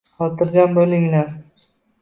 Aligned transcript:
Xotirjam 0.21 0.73
bo‘linglar 0.79 1.31